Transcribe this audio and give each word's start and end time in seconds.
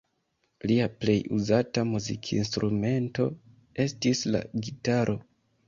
Lia 0.69 0.87
plej 1.03 1.17
uzata 1.39 1.83
muzikinstrumento 1.91 3.29
estis 3.87 4.27
la 4.35 4.45
gitaro. 4.67 5.19